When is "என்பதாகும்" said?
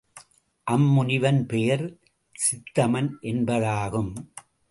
3.21-4.13